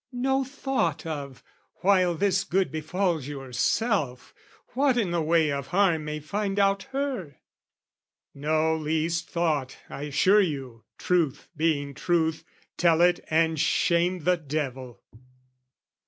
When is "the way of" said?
5.11-5.67